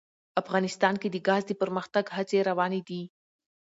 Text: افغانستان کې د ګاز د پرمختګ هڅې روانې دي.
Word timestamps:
افغانستان 0.41 0.93
کې 1.01 1.07
د 1.11 1.17
ګاز 1.27 1.43
د 1.47 1.51
پرمختګ 1.61 2.05
هڅې 2.15 2.39
روانې 2.49 2.81
دي. 2.87 3.01